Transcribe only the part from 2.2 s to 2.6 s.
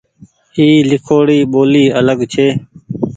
ڇي۔